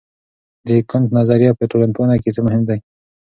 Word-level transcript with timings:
د 0.67 0.69
کنت 0.89 1.09
نظر 1.17 1.39
په 1.59 1.63
ټولنپوهنه 1.71 2.15
کې 2.21 2.29
څه 2.35 2.41
مهم 2.45 2.61
دی؟ 2.69 2.77